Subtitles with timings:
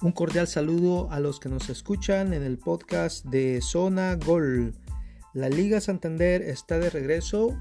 [0.00, 4.72] Un cordial saludo a los que nos escuchan en el podcast de Zona Gol.
[5.34, 7.58] La Liga Santander está de regreso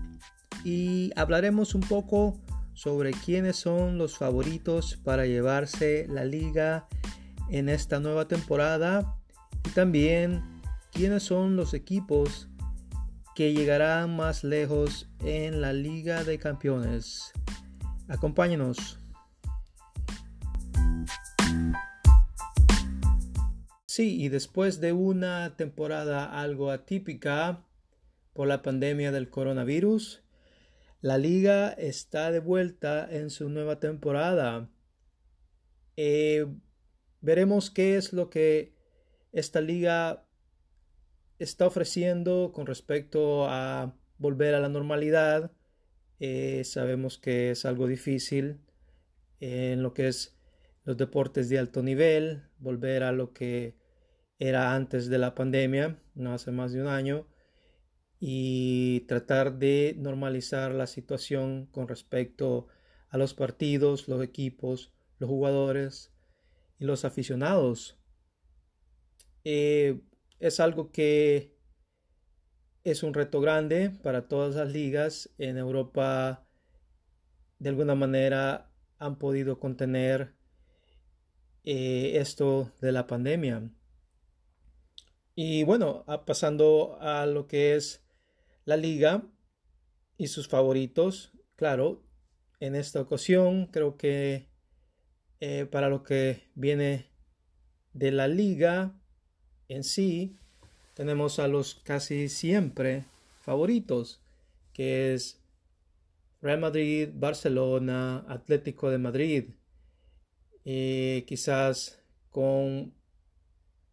[0.63, 2.37] y hablaremos un poco
[2.75, 6.87] sobre quiénes son los favoritos para llevarse la liga
[7.49, 9.15] en esta nueva temporada
[9.65, 10.43] y también
[10.91, 12.49] quiénes son los equipos
[13.33, 17.31] que llegarán más lejos en la Liga de Campeones.
[18.07, 18.99] Acompáñenos.
[23.97, 27.65] Sí, y después de una temporada algo atípica
[28.33, 30.21] por la pandemia del coronavirus,
[31.01, 34.69] la liga está de vuelta en su nueva temporada.
[35.95, 36.45] Eh,
[37.21, 38.75] veremos qué es lo que
[39.31, 40.27] esta liga
[41.39, 45.51] está ofreciendo con respecto a volver a la normalidad.
[46.19, 48.61] Eh, sabemos que es algo difícil
[49.39, 50.37] en lo que es
[50.83, 53.75] los deportes de alto nivel, volver a lo que
[54.39, 57.27] era antes de la pandemia, no hace más de un año,
[58.19, 62.67] y tratar de normalizar la situación con respecto
[63.09, 66.13] a los partidos, los equipos, los jugadores
[66.79, 67.99] y los aficionados.
[69.43, 70.01] Eh,
[70.39, 71.55] es algo que
[72.83, 75.29] es un reto grande para todas las ligas.
[75.37, 76.47] En Europa,
[77.59, 80.33] de alguna manera, han podido contener
[81.63, 83.69] eh, esto de la pandemia.
[85.39, 88.03] Y bueno, pasando a lo que es
[88.65, 89.21] la liga
[90.17, 92.01] y sus favoritos, claro,
[92.59, 94.49] en esta ocasión creo que
[95.39, 97.11] eh, para lo que viene
[97.93, 98.99] de la liga
[99.67, 100.35] en sí,
[100.95, 103.05] tenemos a los casi siempre
[103.39, 104.19] favoritos,
[104.73, 105.39] que es
[106.41, 109.49] Real Madrid, Barcelona, Atlético de Madrid,
[110.65, 112.95] eh, quizás con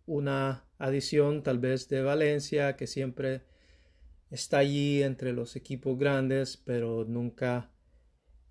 [0.07, 3.43] una adición tal vez de Valencia, que siempre
[4.31, 7.71] está allí entre los equipos grandes, pero nunca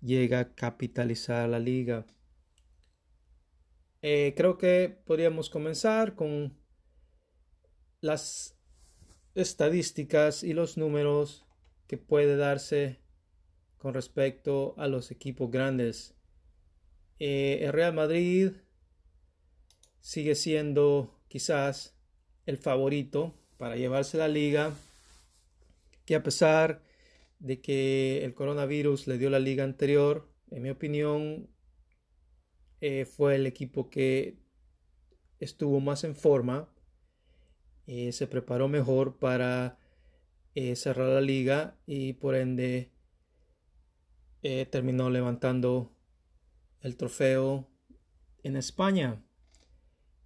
[0.00, 2.06] llega a capitalizar la liga.
[4.02, 6.58] Eh, creo que podríamos comenzar con
[8.00, 8.58] las
[9.34, 11.46] estadísticas y los números
[11.86, 13.00] que puede darse
[13.78, 16.14] con respecto a los equipos grandes.
[17.18, 18.52] Eh, el Real Madrid
[20.00, 21.93] sigue siendo quizás
[22.46, 24.72] el favorito para llevarse la liga,
[26.04, 26.82] que a pesar
[27.38, 31.48] de que el coronavirus le dio la liga anterior, en mi opinión,
[32.80, 34.38] eh, fue el equipo que
[35.40, 36.68] estuvo más en forma,
[37.86, 39.78] eh, se preparó mejor para
[40.54, 42.90] eh, cerrar la liga y por ende
[44.70, 45.96] terminó levantando
[46.82, 47.66] el trofeo
[48.42, 49.24] en España.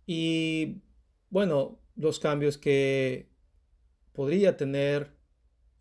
[0.06, 0.82] Y
[1.30, 3.28] bueno, los cambios que
[4.12, 5.12] podría tener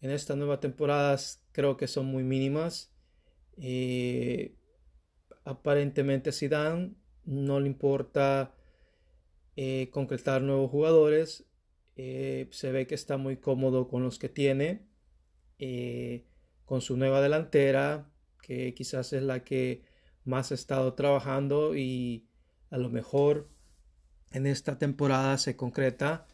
[0.01, 1.17] en esta nueva temporada
[1.51, 2.91] creo que son muy mínimas.
[3.57, 4.55] Eh,
[5.43, 8.55] aparentemente a Zidane no le importa
[9.55, 11.45] eh, concretar nuevos jugadores.
[11.95, 14.87] Eh, se ve que está muy cómodo con los que tiene.
[16.65, 18.11] con su nueva delantera,
[18.41, 19.83] que quizás es la que
[20.25, 22.27] más ha estado trabajando y
[22.69, 23.49] a lo mejor
[24.31, 26.27] en esta temporada se concreta.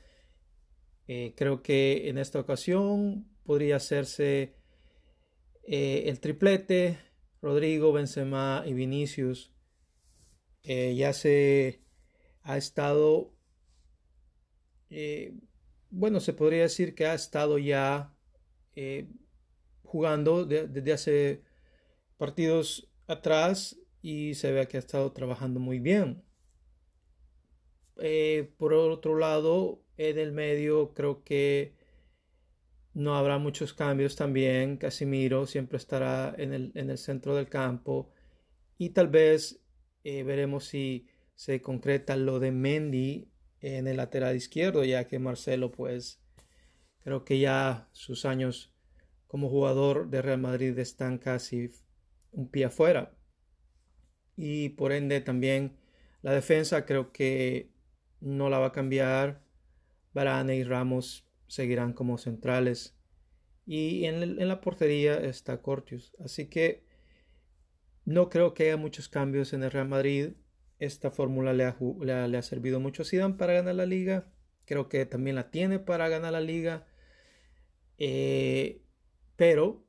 [1.08, 4.56] Eh, creo que en esta ocasión podría hacerse
[5.64, 7.00] eh, el triplete.
[7.42, 9.54] Rodrigo, Benzema y Vinicius.
[10.64, 11.84] Eh, ya se
[12.42, 13.34] ha estado,
[15.90, 18.16] bueno, se podría decir que ha estado ya
[19.84, 21.44] jugando desde hace
[22.18, 26.24] partidos atrás y se ve que ha estado trabajando muy bien.
[28.00, 31.76] Eh, por otro lado, en el medio creo que
[32.94, 34.78] no habrá muchos cambios también.
[34.78, 38.12] Casimiro siempre estará en el, centro del campo.
[38.78, 39.62] Y tal vez
[40.04, 43.32] eh, veremos si se concreta lo de Mendy
[43.62, 46.22] en el lateral izquierdo, ya que Marcelo, pues,
[47.00, 48.74] creo que ya sus años
[49.28, 51.72] como jugador de Real Madrid están casi
[52.32, 53.16] un pie afuera.
[54.36, 55.78] Y por ende también
[56.22, 57.73] la defensa creo que
[58.24, 59.44] no la va a cambiar.
[60.14, 62.96] Barane y Ramos seguirán como centrales.
[63.66, 66.16] Y en, la portería está Cortius.
[66.24, 66.84] Así que
[68.06, 70.34] no creo que haya muchos cambios en el Real Madrid.
[70.80, 74.32] Esta fórmula le ha, servido mucho a Zidane para ganar la liga.
[74.66, 76.88] Creo que también la tiene para ganar la liga.
[77.98, 78.82] Eh,
[79.36, 79.86] pero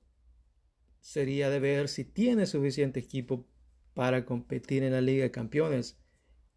[1.00, 3.46] sería de ver si tiene suficiente equipo
[3.94, 5.98] para competir en la Liga de Campeones.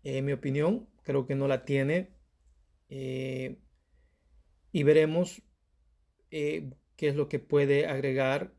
[0.03, 2.11] En mi opinión, creo que no la tiene.
[2.89, 3.61] Eh,
[4.73, 5.41] y veremos
[6.31, 8.53] eh, qué es lo que puede agregar.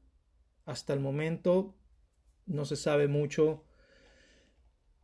[0.65, 1.77] Hasta el momento
[2.47, 3.67] no se sabe mucho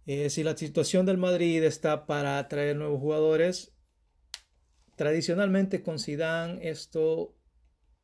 [0.06, 3.76] eh, si la situación del Madrid está para atraer nuevos jugadores.
[4.96, 7.36] Tradicionalmente con Zidane esto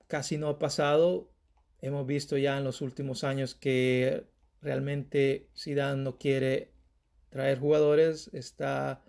[0.06, 1.32] casi no ha pasado.
[1.80, 4.26] Hemos visto ya en los últimos años que
[4.60, 6.74] realmente Zidane no quiere
[7.30, 9.02] traer jugadores, está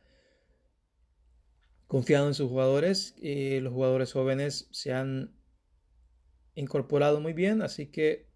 [1.91, 5.35] confiado en sus jugadores y los jugadores jóvenes se han
[6.55, 8.29] incorporado muy bien, así que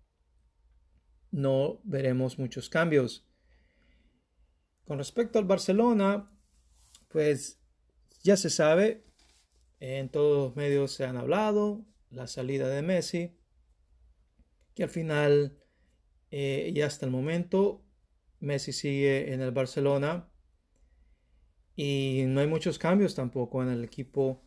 [1.31, 3.25] no veremos muchos cambios.
[4.83, 6.29] Con respecto al Barcelona,
[7.07, 7.61] pues
[8.23, 9.05] ya se sabe,
[9.79, 13.39] en todos los medios se han hablado, la salida de Messi,
[14.73, 15.63] que al final
[16.29, 17.85] eh, y hasta el momento
[18.41, 20.29] Messi sigue en el Barcelona
[21.75, 24.41] y no hay muchos cambios tampoco en el equipo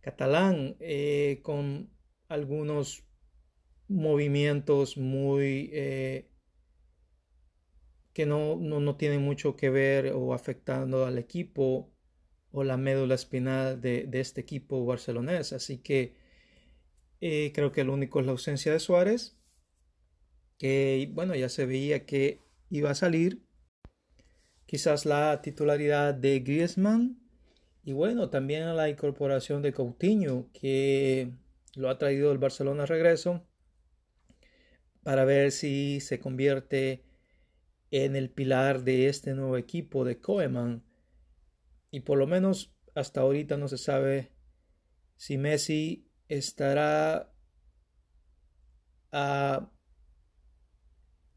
[0.00, 1.90] catalán eh, con
[2.28, 3.04] algunos
[3.88, 6.30] movimientos muy eh,
[8.12, 11.92] que no, no, tienen mucho que ver o afectando al equipo
[12.52, 15.52] o la médula espinal de, este equipo barcelonés.
[15.52, 16.16] Así que
[17.20, 19.36] eh, creo que lo único es la ausencia de Suárez,
[20.58, 22.40] que bueno, ya se veía que
[22.70, 23.42] iba a salir.
[24.70, 27.18] Quizás la titularidad de Griezmann
[27.82, 31.32] y bueno, también la incorporación de Coutinho, que
[31.74, 33.44] lo ha traído el Barcelona regreso
[35.02, 37.04] para ver si se convierte
[37.90, 40.84] en el pilar de este nuevo equipo de Koeman.
[41.90, 44.30] Y por lo menos hasta ahorita no se sabe
[45.16, 47.34] si Messi estará
[49.10, 49.68] ah,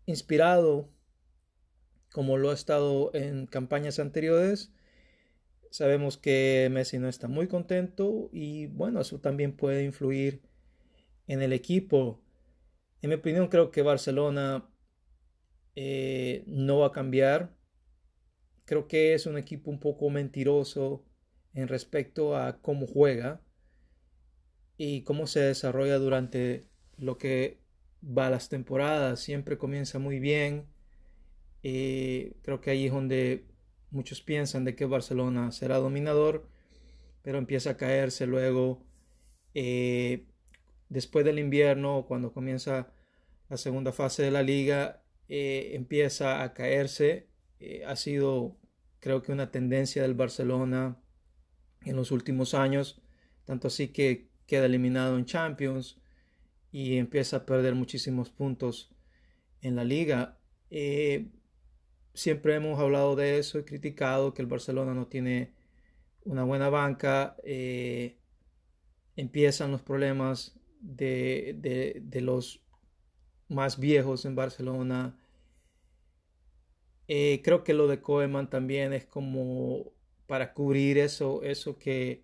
[0.06, 0.93] inspirado
[2.14, 4.72] como lo ha estado en campañas anteriores.
[5.72, 10.44] Sabemos que Messi no está muy contento y bueno, eso también puede influir
[11.28, 12.22] en el equipo.
[13.02, 14.70] En mi opinión creo que Barcelona
[15.76, 17.52] eh, no va a cambiar.
[18.66, 21.04] Creo que es un equipo un poco mentiroso
[21.56, 23.42] en respecto a cómo juega
[24.78, 27.60] y cómo se desarrolla durante lo que
[28.04, 29.20] va las temporadas.
[29.20, 30.73] Siempre comienza muy bien.
[31.64, 33.46] Eh, creo que ahí es donde
[33.92, 36.48] muchos piensan de que Barcelona será dominador,
[37.22, 38.86] pero empieza a caerse luego.
[39.54, 40.28] Eh,
[40.90, 42.94] después del invierno, cuando comienza
[43.50, 47.28] la segunda fase de la liga, eh, empieza a caerse.
[47.60, 48.58] Eh, ha sido,
[49.00, 51.02] creo que, una tendencia del Barcelona
[51.86, 53.02] en los últimos años,
[53.46, 56.00] tanto así que queda eliminado en Champions
[56.72, 58.94] y empieza a perder muchísimos puntos
[59.62, 60.40] en la liga.
[60.70, 61.30] Eh,
[62.14, 65.54] siempre hemos hablado de eso y criticado que el Barcelona no tiene
[66.26, 67.36] una buena banca.
[69.16, 72.64] empiezan los problemas de, de los
[73.50, 75.18] más viejos en Barcelona.
[77.08, 79.92] Eh, creo que lo de Koeman también es como
[80.26, 82.24] para cubrir eso, eso que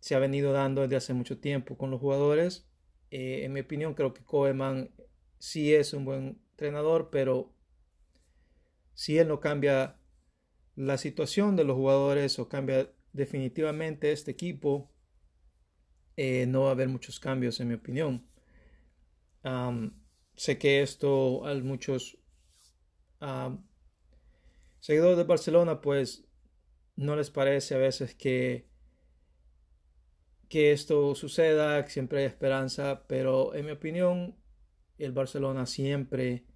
[0.00, 2.68] se ha venido dando desde hace mucho tiempo con los jugadores.
[3.10, 4.90] Eh, en mi opinión, creo que Koeman
[5.38, 7.52] sí es un buen entrenador, pero
[8.98, 9.96] si él no cambia
[10.74, 14.92] la situación de los jugadores o cambia definitivamente este equipo,
[16.16, 18.28] eh, no va a haber muchos cambios, en mi opinión.
[20.34, 22.18] Sé que esto a muchos
[24.80, 26.26] seguidores de Barcelona pues
[26.96, 28.68] no les parece a veces que,
[30.48, 34.36] que esto suceda, que siempre hay esperanza, pero en mi opinión
[34.98, 36.48] el Barcelona siempre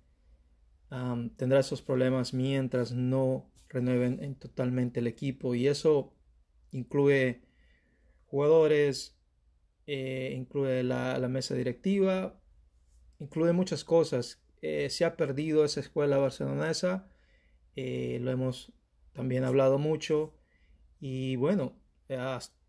[1.37, 6.13] tendrá esos problemas mientras no renueven en totalmente el equipo y eso
[6.71, 7.43] incluye
[8.27, 9.19] jugadores,
[9.87, 12.39] eh, incluye la, mesa directiva,
[13.19, 14.43] incluye muchas cosas.
[14.61, 17.09] Eh, se ha perdido esa escuela barcelonesa,
[17.75, 18.73] eh, lo hemos
[19.13, 20.35] también hablado mucho
[21.01, 21.75] y bueno,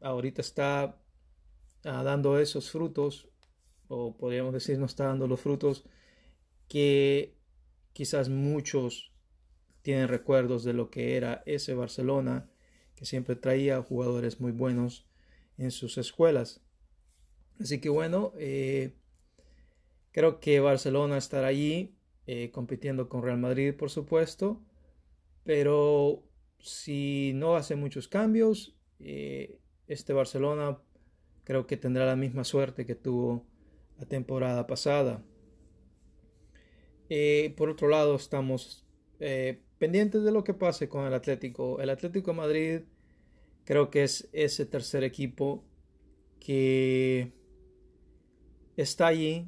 [0.01, 0.98] ahorita está
[1.84, 3.30] ah, dando esos frutos,
[3.89, 5.84] o podríamos decir no está dando los frutos
[6.70, 7.42] que
[7.93, 9.13] quizás muchos
[9.81, 12.50] tienen recuerdos de lo que era ese Barcelona
[12.95, 15.07] que siempre traía jugadores muy buenos
[15.57, 16.62] en sus escuelas.
[17.59, 18.95] Así que bueno, eh,
[20.13, 21.97] Creo que Barcelona estará allí
[22.27, 24.62] eh, compitiendo con Real Madrid, por supuesto,
[25.43, 26.23] pero
[26.59, 30.77] si no hace muchos cambios, eh, este Barcelona
[31.43, 33.47] creo que tendrá la misma suerte que tuvo
[33.97, 35.25] la temporada pasada.
[37.10, 38.86] Eh, por otro lado, estamos
[39.77, 41.79] pendientes de lo que pase con el Atlético.
[41.79, 42.81] El Atlético Madrid
[43.65, 45.63] creo que es ese tercer equipo
[46.39, 47.31] que
[48.75, 49.48] está allí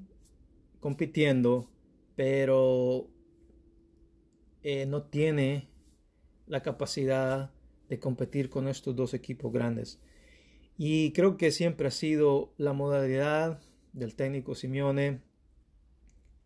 [0.79, 1.69] compitiendo,
[2.15, 3.09] pero
[4.63, 5.67] eh, no tiene
[6.47, 7.51] la capacidad
[7.89, 9.99] de competir con estos dos equipos grandes.
[10.77, 13.61] Y creo que siempre ha sido la modalidad
[13.93, 15.21] del técnico Simeone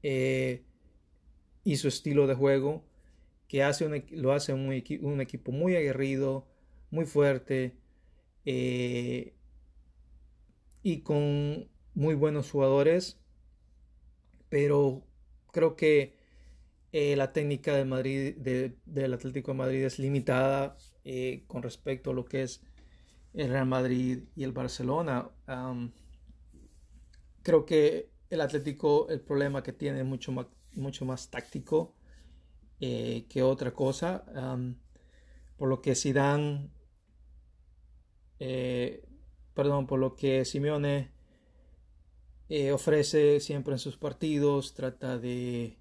[0.03, 0.63] eh,
[1.63, 2.83] y su estilo de juego
[3.49, 6.47] que hace lo hace un, equipo muy aguerrido,
[6.91, 7.75] muy fuerte
[8.45, 9.33] eh,
[10.83, 13.19] y con muy buenos jugadores.
[14.49, 15.03] Pero
[15.51, 16.15] creo que
[16.91, 22.25] eh, la técnica Madrid, del Atlético de Madrid es limitada eh, con respecto a lo
[22.25, 22.61] que es
[23.33, 25.29] el Real Madrid y el Barcelona.
[27.41, 31.93] creo que el Atlético, el problema que tiene es mucho más, mucho más táctico
[32.79, 34.23] eh, que otra cosa.
[35.57, 36.69] por lo que Zidane,
[39.53, 41.11] perdón, por lo que Simeone
[42.73, 45.77] ofrece siempre en sus partidos, trata de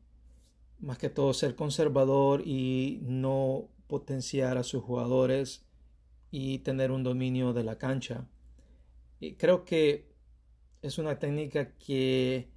[0.80, 5.64] más que todo ser conservador y no potenciar a sus jugadores
[6.30, 8.28] y tener un dominio de la cancha.
[9.18, 10.12] Y creo que
[10.82, 12.50] es una técnica que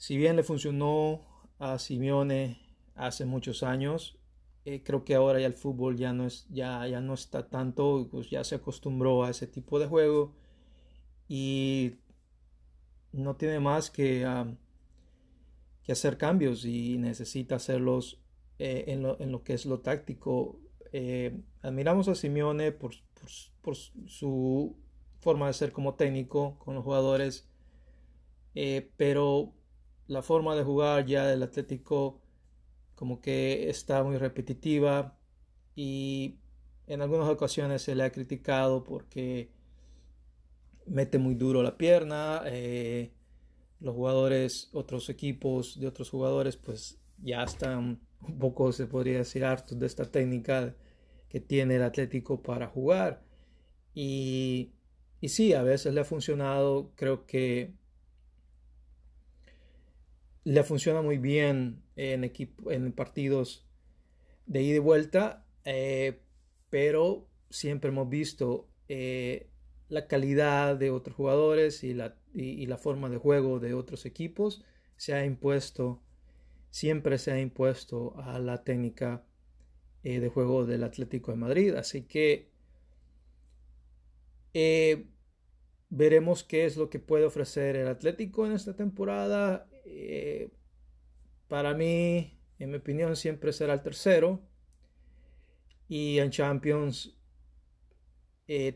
[0.00, 1.20] si bien le funcionó
[1.58, 2.58] a Simeone
[2.94, 4.18] hace muchos años,
[4.64, 8.08] eh, creo que ahora ya el fútbol ya no, es, ya, ya no está tanto,
[8.10, 10.34] pues ya se acostumbró a ese tipo de juego
[11.28, 11.96] y
[13.12, 14.24] no tiene más que
[15.82, 18.22] que hacer cambios y necesita hacerlos
[18.58, 20.60] eh, en, lo, que es lo táctico.
[20.92, 22.92] Eh, admiramos a Simeone por,
[24.06, 24.76] su
[25.20, 27.48] forma de ser como técnico con los jugadores,
[28.54, 29.52] eh, pero
[30.10, 32.20] la forma de jugar ya del Atlético
[32.96, 35.16] como que está muy repetitiva
[35.76, 36.40] y
[36.88, 39.52] en algunas ocasiones se le ha criticado porque
[40.84, 42.42] mete muy duro la pierna,
[43.78, 49.44] los jugadores, otros equipos de otros jugadores, pues ya están un poco, se podría decir,
[49.44, 50.74] hartos de esta técnica
[51.28, 53.22] que tiene el Atlético para jugar.
[53.94, 54.72] Y,
[55.20, 57.78] y sí, a veces le ha funcionado, creo que
[60.44, 63.66] le funciona muy bien en, equipo, en partidos
[64.46, 66.20] de ida y vuelta, eh,
[66.70, 69.48] pero siempre hemos visto eh,
[69.88, 74.64] la calidad de otros jugadores y la, y, la forma de juego de otros equipos
[74.96, 76.02] se ha impuesto,
[76.70, 79.24] siempre se ha impuesto a la técnica
[80.02, 81.74] eh, de juego del Atlético de Madrid.
[81.74, 82.50] Así que
[85.90, 89.68] veremos qué es lo que puede ofrecer el Atlético en esta temporada.
[89.92, 90.50] Eh,
[91.48, 94.40] para mí, en mi opinión, siempre será el tercero.
[95.88, 97.16] Y en Champions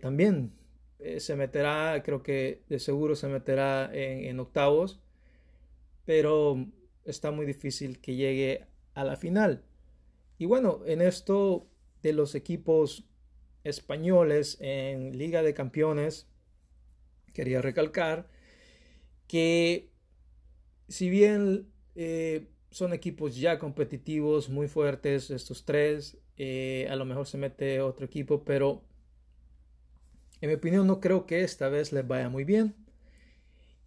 [0.01, 0.53] también
[1.05, 5.03] eh, se meterá, creo que de seguro se meterá en, octavos,
[6.07, 6.67] pero
[7.05, 9.65] está muy difícil que llegue a la final.
[10.39, 11.69] Y bueno, en esto
[12.03, 13.05] de los equipos
[13.65, 16.27] españoles en Liga de Campeones,
[17.35, 18.31] quería recalcar
[19.27, 19.91] que
[20.89, 27.27] si bien eh, son equipos ya competitivos, muy fuertes, estos tres, eh, a lo mejor
[27.27, 28.83] se mete otro equipo, pero
[30.41, 32.75] en mi opinión, no creo que esta vez les vaya muy bien.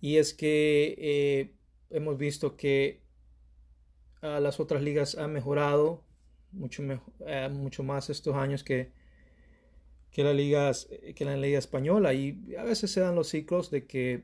[0.02, 1.56] Y es que eh,
[1.90, 3.02] hemos visto que
[4.22, 6.04] las otras ligas han mejorado
[6.52, 6.84] mucho,
[7.52, 8.92] mucho más estos años que,
[10.12, 10.72] que, la liga,
[11.16, 12.14] que la liga española.
[12.14, 14.24] Y a veces se dan los ciclos de que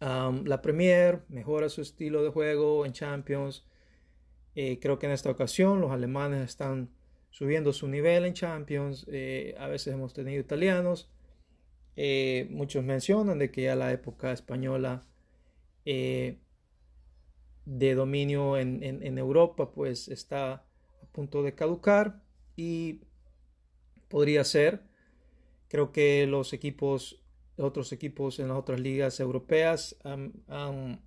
[0.00, 3.64] la Premier mejora su estilo de juego en Champions.
[4.54, 6.90] Eh, creo que en esta ocasión los alemanes están
[7.30, 9.06] subiendo su nivel en Champions.
[9.08, 11.10] Eh, a veces hemos tenido italianos.
[11.94, 15.06] Eh, muchos mencionan de que ya la época española
[15.84, 16.40] de
[17.94, 22.22] dominio en, Europa pues está a punto de caducar
[22.56, 23.02] y
[24.08, 24.82] podría ser.
[25.68, 27.22] Creo que los equipos,
[27.56, 31.00] otros equipos en las otras ligas europeas han, han,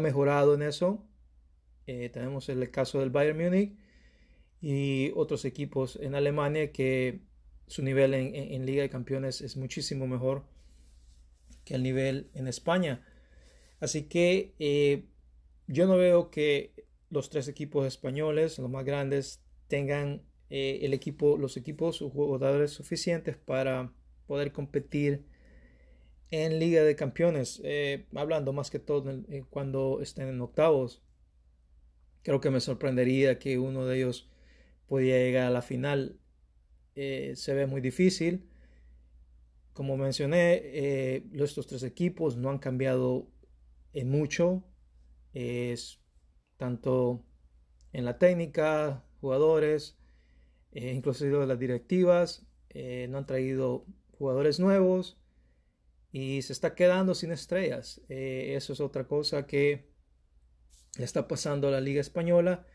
[0.00, 1.04] mejorado en eso.
[1.84, 3.76] tenemos el caso del Bayern Múnich
[4.60, 7.20] y otros equipos en Alemania que
[7.66, 10.44] su nivel en, Liga de Campeones es muchísimo mejor
[11.64, 13.06] que el nivel en España.
[13.78, 15.04] Así que eh,
[15.68, 16.74] yo no veo que
[17.10, 22.72] los tres equipos españoles, los más grandes, tengan eh, el equipo, los equipos o jugadores
[22.72, 23.92] suficientes para
[24.30, 25.24] poder competir
[26.30, 27.60] en Liga de Campeones.
[27.64, 29.12] Eh, hablando más que todo
[29.50, 31.02] cuando estén en octavos.
[32.22, 34.30] Creo que me sorprendería que uno de ellos
[34.86, 36.20] podía llegar a la final.
[36.94, 38.48] eh, se ve muy difícil.
[39.72, 43.26] Como mencioné, eh, estos tres equipos no han cambiado
[43.92, 44.62] en mucho.
[45.34, 45.98] Es
[46.56, 47.24] tanto
[47.92, 49.98] en la técnica, jugadores,
[50.70, 52.46] eh, inclusive las directivas,
[53.08, 53.86] no han traído
[54.20, 55.18] jugadores nuevos
[56.12, 58.00] y se está quedando sin estrellas.
[58.08, 59.88] Eh, eso es otra cosa que
[60.98, 62.66] está pasando a la Liga Española,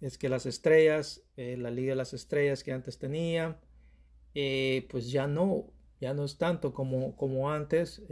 [0.00, 3.60] es que las estrellas, la Liga de las Estrellas que antes tenía,
[4.32, 8.02] pues ya no, ya no es tanto como, como antes.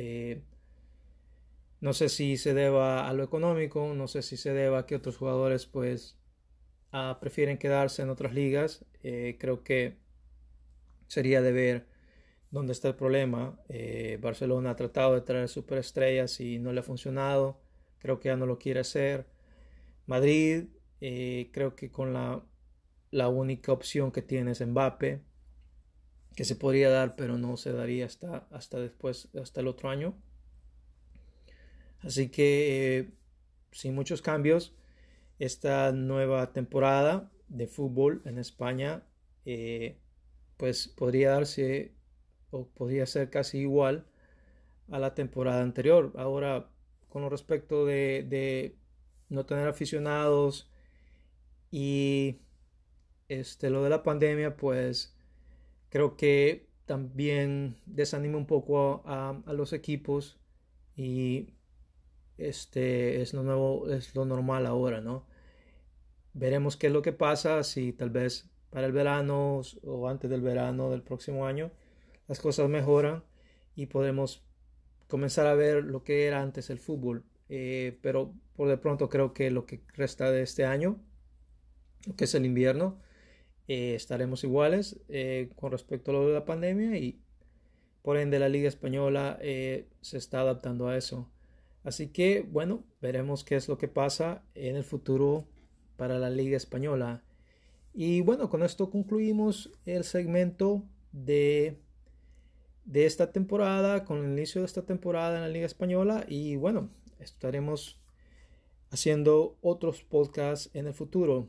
[1.81, 4.97] no sé si se deba a lo económico, no sé si se deba a que
[4.97, 6.19] otros jugadores pues
[6.91, 8.85] Ah, prefieren quedarse en otras ligas.
[9.03, 9.99] Eh, creo que
[11.07, 11.87] sería de ver
[12.51, 13.59] dónde está el problema.
[13.69, 17.61] Eh, Barcelona ha tratado de traer superestrellas y no le ha funcionado.
[17.99, 19.27] Creo que ya no lo quiere hacer.
[20.07, 20.65] Madrid,
[21.01, 22.43] eh, creo que con la,
[23.11, 25.23] la única opción que tiene es Mbappe,
[26.35, 30.15] que se podría dar, pero no se daría hasta, hasta después, hasta el otro año.
[32.01, 33.11] Así que
[33.73, 34.75] sin muchos cambios
[35.39, 39.05] esta nueva temporada de fútbol en España
[39.45, 39.99] eh,
[40.57, 41.95] pues podría darse
[42.51, 44.07] o podría ser casi igual
[44.91, 46.13] a la temporada anterior.
[46.17, 46.71] Ahora,
[47.09, 48.77] con respecto de,
[49.29, 50.71] no tener aficionados
[51.71, 52.41] y
[53.29, 55.17] este, lo de la pandemia, pues
[55.91, 60.39] creo que también desanima un poco a, a los equipos
[60.97, 61.55] y
[62.39, 65.27] este es lo nuevo, es lo normal ahora, ¿no?
[66.33, 70.41] Veremos qué es lo que pasa, si tal vez para el verano o antes del
[70.41, 71.71] verano del próximo año
[72.29, 73.25] las cosas mejoran
[73.75, 74.45] y podemos
[75.09, 77.25] comenzar a ver lo que era antes el fútbol.
[77.49, 81.01] Eh, pero por de pronto creo que lo que resta de este año,
[82.07, 83.01] lo que es el invierno,
[83.67, 87.21] eh, estaremos iguales eh, con respecto a lo de la pandemia y
[88.03, 91.31] por ende la Liga Española se está adaptando a eso.
[91.85, 95.47] Así que, bueno, veremos qué es lo que pasa en el futuro
[95.97, 97.23] para la Liga Española.
[97.93, 101.79] Y bueno, con esto concluimos el segmento de,
[102.89, 106.25] de esta temporada, con el inicio de esta temporada en la Liga Española.
[106.27, 106.89] Y bueno,
[107.21, 108.01] estaremos
[108.91, 111.49] haciendo otros podcasts en el futuro.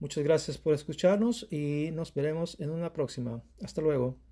[0.00, 3.42] Muchas gracias por escucharnos y nos veremos en una próxima.
[3.62, 4.23] Hasta luego.